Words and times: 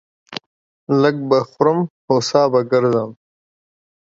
لږ 1.01 1.15
به 1.29 1.37
خورم، 1.49 1.79
هو 2.07 2.17
سا 2.29 2.41
به 2.51 2.61
گرځم. 2.71 3.11